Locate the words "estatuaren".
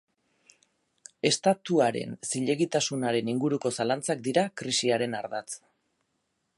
1.29-2.15